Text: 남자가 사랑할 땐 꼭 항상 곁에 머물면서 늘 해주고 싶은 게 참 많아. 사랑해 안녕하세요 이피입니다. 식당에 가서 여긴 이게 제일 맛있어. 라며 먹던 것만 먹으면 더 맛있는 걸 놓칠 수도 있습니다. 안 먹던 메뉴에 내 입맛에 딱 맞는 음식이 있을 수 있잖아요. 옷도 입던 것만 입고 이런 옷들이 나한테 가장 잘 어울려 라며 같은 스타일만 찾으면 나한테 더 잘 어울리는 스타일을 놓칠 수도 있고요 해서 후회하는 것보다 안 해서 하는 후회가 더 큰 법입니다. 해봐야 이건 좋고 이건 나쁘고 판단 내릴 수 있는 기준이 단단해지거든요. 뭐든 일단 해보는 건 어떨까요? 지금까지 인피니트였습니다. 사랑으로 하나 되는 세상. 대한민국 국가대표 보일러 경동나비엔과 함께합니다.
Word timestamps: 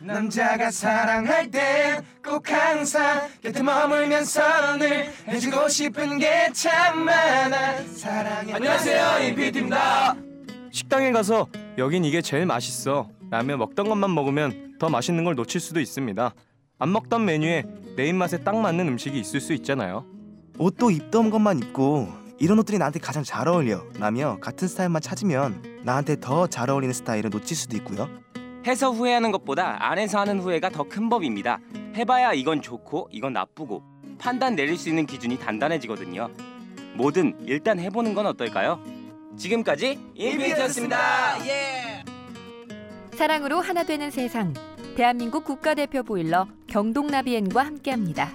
남자가 0.00 0.70
사랑할 0.70 1.50
땐 1.50 2.04
꼭 2.24 2.48
항상 2.50 3.28
곁에 3.42 3.62
머물면서 3.62 4.76
늘 4.78 5.06
해주고 5.28 5.68
싶은 5.68 6.18
게 6.18 6.50
참 6.52 7.04
많아. 7.04 7.82
사랑해 7.94 8.52
안녕하세요 8.52 9.28
이피입니다. 9.28 10.14
식당에 10.70 11.12
가서 11.12 11.48
여긴 11.78 12.04
이게 12.04 12.20
제일 12.20 12.46
맛있어. 12.46 13.08
라며 13.30 13.56
먹던 13.56 13.88
것만 13.88 14.12
먹으면 14.14 14.76
더 14.78 14.88
맛있는 14.90 15.24
걸 15.24 15.34
놓칠 15.34 15.60
수도 15.60 15.80
있습니다. 15.80 16.34
안 16.78 16.92
먹던 16.92 17.24
메뉴에 17.24 17.64
내 17.96 18.06
입맛에 18.08 18.38
딱 18.44 18.56
맞는 18.56 18.86
음식이 18.88 19.18
있을 19.18 19.40
수 19.40 19.52
있잖아요. 19.54 20.04
옷도 20.58 20.90
입던 20.90 21.30
것만 21.30 21.58
입고 21.58 22.08
이런 22.38 22.58
옷들이 22.58 22.78
나한테 22.78 22.98
가장 23.00 23.22
잘 23.22 23.48
어울려 23.48 23.82
라며 23.98 24.38
같은 24.40 24.68
스타일만 24.68 25.00
찾으면 25.00 25.62
나한테 25.82 26.16
더 26.20 26.46
잘 26.46 26.70
어울리는 26.70 26.92
스타일을 26.92 27.30
놓칠 27.30 27.56
수도 27.56 27.76
있고요 27.78 28.08
해서 28.66 28.90
후회하는 28.90 29.32
것보다 29.32 29.76
안 29.80 29.98
해서 29.98 30.20
하는 30.20 30.38
후회가 30.40 30.70
더 30.70 30.84
큰 30.84 31.08
법입니다. 31.08 31.58
해봐야 31.96 32.32
이건 32.32 32.62
좋고 32.62 33.08
이건 33.10 33.32
나쁘고 33.32 33.82
판단 34.18 34.54
내릴 34.54 34.76
수 34.78 34.88
있는 34.88 35.04
기준이 35.06 35.38
단단해지거든요. 35.38 36.30
뭐든 36.94 37.38
일단 37.46 37.80
해보는 37.80 38.14
건 38.14 38.26
어떨까요? 38.26 38.80
지금까지 39.36 39.98
인피니트였습니다. 40.14 41.38
사랑으로 43.14 43.60
하나 43.60 43.82
되는 43.82 44.10
세상. 44.10 44.54
대한민국 44.96 45.44
국가대표 45.44 46.02
보일러 46.02 46.46
경동나비엔과 46.68 47.64
함께합니다. 47.64 48.30